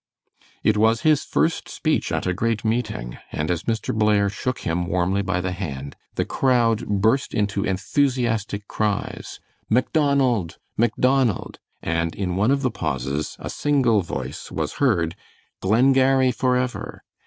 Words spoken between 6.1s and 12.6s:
the crowd burst into enthusiastic cries, "Macdonald! Macdonald!" and in one